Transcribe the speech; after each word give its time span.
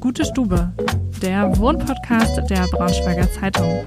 Gute 0.00 0.24
Stube, 0.24 0.72
der 1.22 1.56
Wohnpodcast 1.58 2.42
der 2.50 2.66
Braunschweiger 2.70 3.30
Zeitung. 3.30 3.84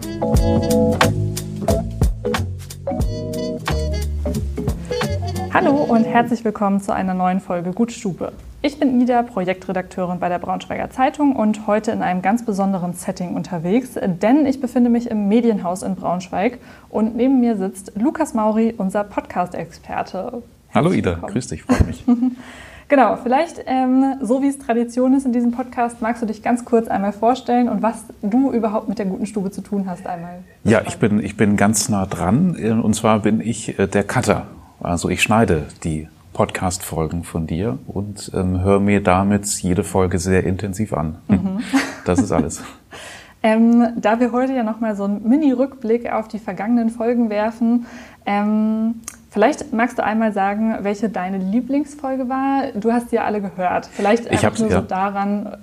Hallo 5.53 5.73
und 5.73 6.05
herzlich 6.05 6.43
willkommen 6.43 6.81
zu 6.81 6.93
einer 6.93 7.13
neuen 7.13 7.39
Folge 7.39 7.71
Gute 7.71 7.93
Stube. 7.93 8.31
Ich 8.63 8.79
bin 8.79 8.99
Ida, 8.99 9.21
Projektredakteurin 9.21 10.19
bei 10.19 10.29
der 10.29 10.39
Braunschweiger 10.39 10.89
Zeitung 10.89 11.35
und 11.35 11.67
heute 11.67 11.91
in 11.91 12.01
einem 12.01 12.23
ganz 12.23 12.43
besonderen 12.45 12.93
Setting 12.93 13.35
unterwegs, 13.35 13.91
denn 13.93 14.47
ich 14.47 14.59
befinde 14.59 14.89
mich 14.89 15.11
im 15.11 15.27
Medienhaus 15.27 15.83
in 15.83 15.95
Braunschweig 15.95 16.57
und 16.89 17.15
neben 17.15 17.39
mir 17.39 17.57
sitzt 17.57 17.91
Lukas 17.95 18.33
Mauri, 18.33 18.73
unser 18.75 19.03
Podcast-Experte. 19.03 20.41
Hallo 20.75 20.91
Ida, 20.91 21.11
willkommen. 21.11 21.31
grüß 21.31 21.47
dich, 21.47 21.63
freue 21.63 21.85
mich. 21.85 22.03
genau, 22.89 23.15
vielleicht, 23.15 23.63
ähm, 23.65 24.15
so 24.21 24.41
wie 24.41 24.49
es 24.49 24.59
Tradition 24.59 25.13
ist 25.13 25.25
in 25.25 25.31
diesem 25.31 25.51
Podcast, 25.51 26.01
magst 26.01 26.21
du 26.21 26.25
dich 26.25 26.43
ganz 26.43 26.65
kurz 26.65 26.89
einmal 26.89 27.13
vorstellen 27.13 27.69
und 27.69 27.81
was 27.81 28.03
du 28.21 28.51
überhaupt 28.51 28.89
mit 28.89 28.99
der 28.99 29.05
guten 29.05 29.25
Stube 29.25 29.51
zu 29.51 29.61
tun 29.61 29.85
hast 29.87 30.05
einmal? 30.05 30.43
Ja, 30.65 30.81
ich 30.85 30.97
bin, 30.97 31.23
ich 31.23 31.37
bin 31.37 31.55
ganz 31.55 31.87
nah 31.87 32.05
dran 32.05 32.57
und 32.83 32.93
zwar 32.93 33.19
bin 33.19 33.39
ich 33.39 33.79
äh, 33.79 33.87
der 33.87 34.03
Cutter. 34.03 34.47
Also 34.81 35.07
ich 35.07 35.23
schneide 35.23 35.67
die 35.85 36.09
Podcast-Folgen 36.33 37.23
von 37.23 37.47
dir 37.47 37.79
und 37.87 38.29
ähm, 38.35 38.59
höre 38.59 38.81
mir 38.81 39.01
damit 39.01 39.45
jede 39.45 39.85
Folge 39.85 40.19
sehr 40.19 40.43
intensiv 40.43 40.91
an. 40.91 41.19
Mhm. 41.29 41.59
Das 42.03 42.19
ist 42.19 42.33
alles. 42.33 42.61
ähm, 43.43 43.93
da 43.95 44.19
wir 44.19 44.33
heute 44.33 44.51
ja 44.51 44.63
nochmal 44.63 44.97
so 44.97 45.05
einen 45.05 45.25
Mini-Rückblick 45.25 46.11
auf 46.11 46.27
die 46.27 46.39
vergangenen 46.39 46.89
Folgen 46.89 47.29
werfen, 47.29 47.85
ähm, 48.25 48.95
Vielleicht 49.35 49.73
magst 49.73 49.97
du 49.97 50.03
einmal 50.03 50.31
sagen, 50.31 50.77
welche 50.83 51.09
deine 51.09 51.37
Lieblingsfolge 51.37 52.29
war. 52.29 52.71
Du 52.73 52.93
hast 52.93 53.09
sie 53.09 53.17
ja 53.17 53.25
alle 53.25 53.41
gehört. 53.41 53.85
Vielleicht 53.85 54.31
ich 54.31 54.41
nur 54.41 54.69
ja. 54.69 54.79
so 54.79 54.87
daran 54.87 55.57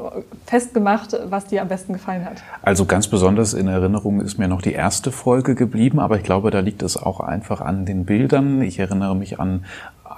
festgemacht, 0.45 1.17
was 1.31 1.47
dir 1.47 1.63
am 1.63 1.69
besten 1.69 1.95
gefallen 1.95 2.27
hat. 2.27 2.43
Also 2.61 2.85
ganz 2.85 3.09
besonders 3.09 3.55
in 3.55 3.69
Erinnerung 3.69 4.21
ist 4.21 4.37
mir 4.37 4.47
noch 4.47 4.61
die 4.61 4.75
erste 4.75 5.11
Folge 5.11 5.55
geblieben, 5.55 6.01
aber 6.01 6.19
ich 6.19 6.23
glaube, 6.23 6.51
da 6.51 6.61
liegt 6.61 6.83
es 6.83 6.99
auch 6.99 7.21
einfach 7.21 7.63
an 7.63 7.87
den 7.87 8.05
Bildern. 8.05 8.61
Ich 8.61 8.79
erinnere 8.79 9.17
mich 9.17 9.41
an 9.41 9.65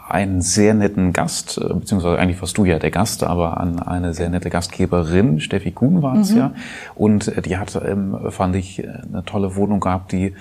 einen 0.08 0.42
sehr 0.42 0.74
netten 0.74 1.12
Gast, 1.12 1.56
äh, 1.56 1.72
beziehungsweise 1.72 2.18
eigentlich 2.18 2.40
warst 2.40 2.58
du 2.58 2.64
ja 2.64 2.80
der 2.80 2.90
Gast, 2.90 3.22
aber 3.22 3.60
an 3.60 3.78
eine 3.78 4.14
sehr 4.14 4.30
nette 4.30 4.50
Gastgeberin, 4.50 5.38
Steffi 5.38 5.70
Kuhn 5.70 6.02
war 6.02 6.16
es 6.16 6.32
mhm. 6.32 6.38
ja. 6.38 6.52
Und 6.96 7.28
äh, 7.28 7.40
die 7.40 7.56
hat, 7.56 7.80
ähm, 7.86 8.18
fand 8.30 8.56
ich, 8.56 8.84
eine 8.84 9.24
tolle 9.24 9.54
Wohnung 9.54 9.78
gehabt, 9.78 10.10
die 10.10 10.34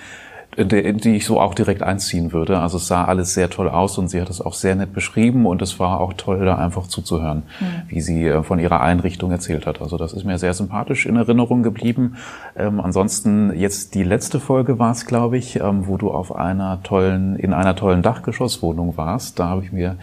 die 0.56 1.16
ich 1.16 1.26
so 1.26 1.40
auch 1.40 1.54
direkt 1.54 1.82
einziehen 1.82 2.32
würde. 2.32 2.58
Also 2.58 2.76
es 2.76 2.86
sah 2.86 3.04
alles 3.04 3.34
sehr 3.34 3.50
toll 3.50 3.68
aus 3.68 3.98
und 3.98 4.08
sie 4.08 4.20
hat 4.20 4.30
es 4.30 4.40
auch 4.40 4.54
sehr 4.54 4.74
nett 4.74 4.92
beschrieben 4.92 5.46
und 5.46 5.62
es 5.62 5.80
war 5.80 6.00
auch 6.00 6.12
toll, 6.14 6.44
da 6.44 6.56
einfach 6.56 6.86
zuzuhören, 6.86 7.42
mhm. 7.60 7.66
wie 7.88 8.00
sie 8.00 8.26
äh, 8.26 8.42
von 8.42 8.58
ihrer 8.58 8.80
Einrichtung 8.80 9.30
erzählt 9.30 9.66
hat. 9.66 9.80
Also 9.80 9.96
das 9.96 10.12
ist 10.12 10.24
mir 10.24 10.38
sehr 10.38 10.54
sympathisch 10.54 11.06
in 11.06 11.16
Erinnerung 11.16 11.62
geblieben. 11.62 12.16
Ähm, 12.56 12.80
ansonsten 12.80 13.52
jetzt 13.56 13.94
die 13.94 14.04
letzte 14.04 14.40
Folge 14.40 14.78
war 14.78 14.92
es, 14.92 15.06
glaube 15.06 15.38
ich, 15.38 15.60
ähm, 15.60 15.86
wo 15.86 15.96
du 15.96 16.10
auf 16.10 16.34
einer 16.34 16.82
tollen, 16.82 17.36
in 17.36 17.52
einer 17.52 17.74
tollen 17.74 18.02
Dachgeschosswohnung 18.02 18.96
warst. 18.96 19.38
Da 19.38 19.48
habe 19.48 19.64
ich 19.64 19.72
mir 19.72 19.96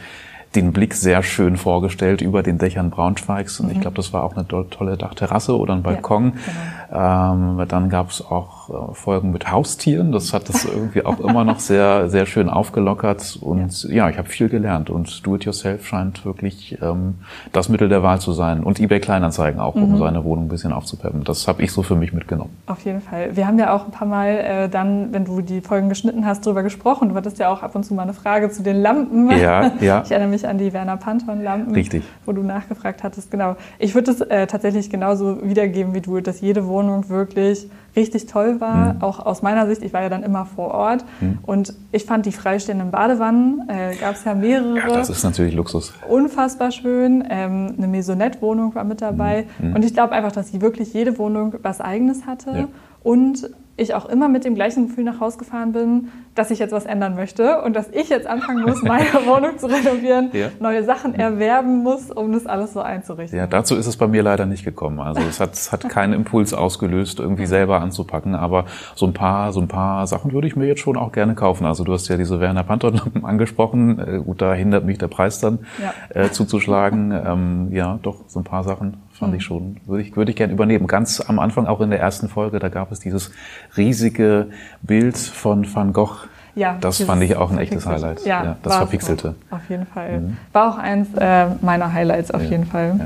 den 0.56 0.74
Blick 0.74 0.94
sehr 0.94 1.24
schön 1.24 1.56
vorgestellt 1.56 2.22
über 2.22 2.44
den 2.44 2.58
Dächern 2.58 2.90
Braunschweigs. 2.90 3.60
Und 3.60 3.68
mhm. 3.68 3.74
ich 3.74 3.82
glaube, 3.82 3.96
das 3.96 4.12
war 4.12 4.24
auch 4.24 4.36
eine 4.36 4.46
tolle 4.46 4.98
Dachterrasse 4.98 5.58
oder 5.58 5.74
ein 5.74 5.84
Balkon. 5.84 6.26
Ja, 6.26 6.32
genau. 6.32 6.81
Ähm, 6.94 7.64
dann 7.70 7.90
gab 7.90 8.10
es 8.10 8.22
auch 8.22 8.70
äh, 8.70 8.94
Folgen 8.94 9.32
mit 9.32 9.50
Haustieren. 9.50 10.12
Das 10.12 10.34
hat 10.34 10.50
das 10.50 10.66
irgendwie 10.66 11.06
auch 11.06 11.22
immer 11.22 11.46
noch 11.46 11.60
sehr, 11.60 12.10
sehr 12.10 12.26
schön 12.26 12.50
aufgelockert. 12.50 13.38
Und 13.40 13.84
ja, 13.84 13.96
ja 13.96 14.10
ich 14.10 14.18
habe 14.18 14.28
viel 14.28 14.50
gelernt. 14.50 14.90
Und 14.90 15.26
Do-it-yourself 15.26 15.86
scheint 15.86 16.26
wirklich 16.26 16.78
ähm, 16.82 17.16
das 17.54 17.70
Mittel 17.70 17.88
der 17.88 18.04
Wahl 18.04 18.20
zu 18.20 18.34
sein. 18.34 18.62
Und 18.62 18.82
eBay 18.82 19.00
Kleinanzeigen 19.00 19.62
auch, 19.62 19.76
um 19.76 19.94
mhm. 19.94 20.00
seine 20.00 20.26
Wohnung 20.26 20.46
ein 20.46 20.50
bisschen 20.50 20.74
aufzupeppen. 20.74 21.24
Das 21.24 21.48
habe 21.48 21.62
ich 21.62 21.72
so 21.72 21.82
für 21.82 21.96
mich 21.96 22.12
mitgenommen. 22.12 22.58
Auf 22.66 22.84
jeden 22.84 23.02
Fall. 23.02 23.38
Wir 23.38 23.48
haben 23.48 23.58
ja 23.58 23.74
auch 23.74 23.86
ein 23.86 23.92
paar 23.92 24.08
Mal 24.08 24.28
äh, 24.28 24.70
dann, 24.70 25.14
wenn 25.14 25.24
du 25.24 25.40
die 25.40 25.62
Folgen 25.62 25.88
geschnitten 25.88 26.26
hast, 26.26 26.46
darüber 26.46 26.62
gesprochen. 26.62 27.10
Du 27.10 27.16
hattest 27.16 27.40
ja 27.40 27.50
auch 27.54 27.64
ab 27.64 27.74
und 27.74 27.86
zu 27.86 27.94
mal 27.94 28.04
eine 28.04 28.14
Frage 28.14 28.50
zu 28.50 28.64
den 28.64 28.82
Lampen. 28.82 29.32
Ja, 29.32 29.72
ja. 29.80 30.02
Ich 30.12 30.12
erinnere 30.12 30.30
mich 30.30 30.48
an 30.48 30.58
die 30.58 30.74
Werner 30.74 30.98
Panton-Lampen. 30.98 31.74
Richtig. 31.74 32.04
Wo 32.26 32.34
du 32.34 32.44
nachgefragt 32.44 33.02
hattest. 33.04 33.32
Genau. 33.32 33.56
Ich 33.80 33.96
würde 33.96 34.12
es 34.12 34.20
äh, 34.20 34.46
tatsächlich 34.48 34.90
genauso 34.90 35.42
wiedergeben 35.42 35.94
wie 35.94 36.02
du, 36.02 36.20
dass 36.20 36.42
jede 36.42 36.68
Wohnung 36.68 36.81
wirklich 37.10 37.70
richtig 37.96 38.26
toll 38.26 38.62
war, 38.62 38.94
mhm. 38.94 39.02
auch 39.02 39.20
aus 39.20 39.42
meiner 39.42 39.68
Sicht. 39.68 39.82
Ich 39.84 39.94
war 39.94 40.02
ja 40.02 40.10
dann 40.10 40.24
immer 40.24 40.46
vor 40.46 40.72
Ort 40.72 41.04
mhm. 41.20 41.40
und 41.44 41.74
ich 41.92 42.06
fand 42.06 42.26
die 42.26 42.32
freistehenden 42.32 42.92
Badewannen, 42.92 43.68
äh, 43.68 43.96
gab 43.96 44.16
es 44.16 44.24
ja 44.24 44.34
mehrere. 44.34 44.78
Ja, 44.78 44.88
das 44.88 45.10
ist 45.10 45.24
natürlich 45.24 45.54
Luxus. 45.54 45.94
Unfassbar 46.08 46.72
schön. 46.72 47.24
Ähm, 47.30 47.74
eine 47.78 47.88
Maisonette-Wohnung 47.88 48.76
war 48.76 48.84
mit 48.84 49.02
dabei 49.02 49.46
mhm. 49.60 49.70
mhm. 49.70 49.76
und 49.76 49.86
ich 49.86 49.94
glaube 49.94 50.14
einfach, 50.14 50.32
dass 50.32 50.60
wirklich 50.62 50.94
jede 50.94 51.18
Wohnung 51.18 51.56
was 51.62 51.82
Eigenes 51.82 52.26
hatte. 52.26 52.52
Ja. 52.52 52.68
Und 53.04 53.50
ich 53.82 53.94
auch 53.94 54.06
immer 54.06 54.30
mit 54.30 54.46
dem 54.46 54.56
gleichen 54.56 54.88
Gefühl 54.88 55.04
nach 55.04 55.20
Hause 55.20 55.38
gefahren 55.38 55.72
bin, 55.72 56.10
dass 56.36 56.52
ich 56.52 56.60
jetzt 56.60 56.72
was 56.72 56.86
ändern 56.86 57.16
möchte 57.16 57.62
und 57.62 57.76
dass 57.76 57.90
ich 57.90 58.10
jetzt 58.10 58.28
anfangen 58.28 58.64
muss, 58.64 58.82
meine 58.84 59.06
Wohnung 59.26 59.58
zu 59.58 59.68
renovieren, 59.68 60.30
ja. 60.34 60.50
neue 60.60 60.84
Sachen 60.84 61.16
erwerben 61.16 61.84
muss, 61.84 62.12
um 62.12 62.32
das 62.32 62.46
alles 62.46 62.74
so 62.74 62.82
einzurichten. 62.82 63.38
Ja, 63.38 63.48
dazu 63.48 63.76
ist 63.76 63.88
es 63.88 63.98
bei 63.98 64.08
mir 64.08 64.24
leider 64.24 64.46
nicht 64.46 64.64
gekommen. 64.64 65.00
Also 65.00 65.22
es 65.22 65.40
hat, 65.40 65.54
es 65.54 65.72
hat 65.72 65.88
keinen 65.90 66.14
Impuls 66.14 66.54
ausgelöst, 66.54 67.20
irgendwie 67.20 67.46
selber 67.46 67.82
anzupacken. 67.82 68.36
Aber 68.36 68.66
so 68.96 69.06
ein 69.06 69.14
paar, 69.14 69.52
so 69.52 69.60
ein 69.60 69.68
paar 69.68 70.08
Sachen 70.08 70.32
würde 70.32 70.48
ich 70.48 70.56
mir 70.56 70.68
jetzt 70.68 70.82
schon 70.82 70.98
auch 70.98 71.12
gerne 71.12 71.36
kaufen. 71.36 71.66
Also 71.66 71.84
du 71.84 71.94
hast 71.94 72.08
ja 72.08 72.18
diese 72.18 72.40
Werner 72.40 72.64
Panther 72.64 72.94
angesprochen. 73.24 74.00
Äh, 74.00 74.20
gut, 74.20 74.42
da 74.42 74.54
hindert 74.54 74.86
mich 74.86 74.98
der 74.98 75.08
Preis 75.08 75.40
dann 75.40 75.60
ja. 75.82 75.94
äh, 76.10 76.32
zuzuschlagen. 76.32 77.12
Ähm, 77.12 77.68
ja, 77.72 78.00
doch 78.02 78.18
so 78.28 78.40
ein 78.40 78.44
paar 78.44 78.64
Sachen 78.64 78.98
fand 79.22 79.32
mhm. 79.32 79.38
ich 79.38 79.46
schon, 79.46 79.78
würde 79.86 80.04
ich, 80.04 80.16
würde 80.18 80.32
ich 80.32 80.36
gerne 80.36 80.52
übernehmen. 80.52 80.88
Ganz 80.88 81.22
am 81.22 81.40
Anfang, 81.40 81.68
auch 81.68 81.80
in 81.80 81.92
der 81.92 82.00
ersten 82.00 82.28
Folge, 82.28 82.60
da 82.60 82.68
gab 82.68 82.92
es 82.92 83.00
dieses 83.00 83.32
riesige 83.78 84.48
Bild 84.82 85.18
von 85.18 85.66
Van 85.74 85.94
Gogh. 85.94 86.28
Ja, 86.56 86.78
das 86.82 87.02
fand 87.02 87.24
ich 87.24 87.38
auch 87.38 87.52
ein 87.52 87.60
echtes 87.60 87.86
Highlight. 87.86 88.26
Ja, 88.26 88.44
ja 88.44 88.58
das 88.62 88.76
Verpixelte. 88.76 89.36
Auf 89.52 89.70
jeden 89.70 89.86
Fall. 89.86 90.20
Mhm. 90.20 90.38
War 90.52 90.74
auch 90.74 90.78
eins 90.78 91.08
äh, 91.18 91.48
meiner 91.62 91.94
Highlights 91.94 92.32
auf 92.32 92.44
ja, 92.44 92.50
jeden 92.50 92.66
Fall. 92.66 92.96
Ja. 93.00 93.06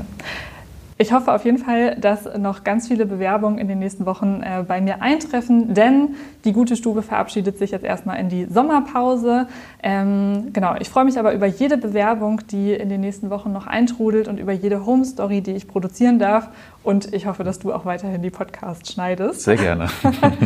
Ich 0.98 1.12
hoffe 1.12 1.34
auf 1.34 1.44
jeden 1.44 1.58
Fall, 1.58 1.96
dass 1.96 2.24
noch 2.38 2.64
ganz 2.64 2.88
viele 2.88 3.04
Bewerbungen 3.04 3.58
in 3.58 3.68
den 3.68 3.78
nächsten 3.78 4.06
Wochen 4.06 4.42
äh, 4.42 4.64
bei 4.66 4.80
mir 4.80 5.02
eintreffen, 5.02 5.74
denn 5.74 6.14
die 6.46 6.54
gute 6.54 6.74
Stube 6.74 7.02
verabschiedet 7.02 7.58
sich 7.58 7.70
jetzt 7.70 7.84
erstmal 7.84 8.18
in 8.18 8.30
die 8.30 8.46
Sommerpause. 8.46 9.46
Ähm, 9.82 10.54
genau, 10.54 10.74
ich 10.80 10.88
freue 10.88 11.04
mich 11.04 11.18
aber 11.18 11.34
über 11.34 11.44
jede 11.44 11.76
Bewerbung, 11.76 12.40
die 12.50 12.72
in 12.72 12.88
den 12.88 13.02
nächsten 13.02 13.28
Wochen 13.28 13.52
noch 13.52 13.66
eintrudelt 13.66 14.26
und 14.26 14.38
über 14.38 14.52
jede 14.52 14.86
Home 14.86 15.04
Story, 15.04 15.42
die 15.42 15.52
ich 15.52 15.68
produzieren 15.68 16.18
darf. 16.18 16.48
Und 16.82 17.12
ich 17.12 17.26
hoffe, 17.26 17.44
dass 17.44 17.58
du 17.58 17.74
auch 17.74 17.84
weiterhin 17.84 18.22
die 18.22 18.30
Podcasts 18.30 18.90
schneidest. 18.90 19.42
Sehr 19.42 19.56
gerne. 19.56 19.88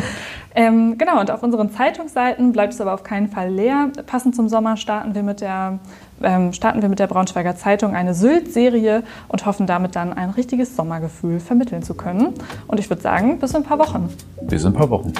ähm, 0.57 0.99
genau, 0.99 1.21
und 1.21 1.31
auf 1.31 1.45
unseren 1.45 1.71
Zeitungsseiten 1.71 2.51
bleibt 2.51 2.73
es 2.73 2.81
aber 2.81 2.95
auf 2.95 3.05
keinen 3.05 3.29
Fall 3.29 3.51
leer. 3.51 3.93
Passend 4.07 4.35
zum 4.35 4.49
Sommer 4.49 4.77
starten 4.77 5.15
wir 5.15 5.23
mit 5.23 5.43
der 5.43 5.79
ähm, 6.23 6.53
starten 6.53 6.83
wir 6.83 6.89
mit 6.89 6.99
der 6.99 7.07
Braunschweiger 7.07 7.57
Zeitung 7.57 7.95
eine 7.95 8.15
Sylt-Serie 8.15 9.03
und 9.29 9.47
hoffen 9.47 9.67
damit 9.67 9.97
dann 9.97 10.13
ein 10.13 10.31
richtiges 10.31 10.77
Sommergefühl 10.77 11.41
vermitteln 11.41 11.83
zu 11.83 11.95
können. 11.95 12.35
Und 12.67 12.81
ich 12.81 12.91
würde 12.91 13.03
sagen, 13.03 13.39
bis 13.39 13.53
in 13.53 13.59
ein 13.59 13.65
paar 13.65 13.79
Wochen. 13.79 14.09
Bis 14.43 14.63
in 14.63 14.69
ein 14.69 14.75
paar 14.75 14.91
Wochen. 14.91 15.13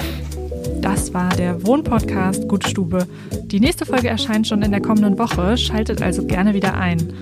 Das 0.81 1.13
war 1.13 1.29
der 1.29 1.65
Wohnpodcast 1.65 2.47
Gutstube. 2.47 3.07
Die 3.43 3.59
nächste 3.59 3.85
Folge 3.85 4.07
erscheint 4.09 4.47
schon 4.47 4.61
in 4.61 4.71
der 4.71 4.81
kommenden 4.81 5.19
Woche. 5.19 5.57
Schaltet 5.57 6.01
also 6.01 6.25
gerne 6.25 6.53
wieder 6.53 6.75
ein. 6.75 7.13